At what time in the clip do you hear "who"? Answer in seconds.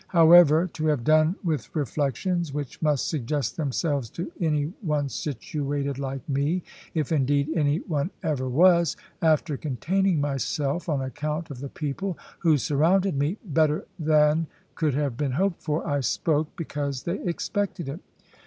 12.39-12.57